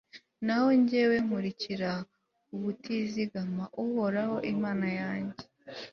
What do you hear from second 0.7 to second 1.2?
jyewe,